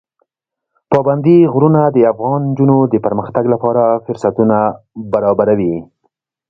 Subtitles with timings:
[0.91, 4.57] پابندی غرونه د افغان نجونو د پرمختګ لپاره فرصتونه
[5.13, 5.75] برابروي.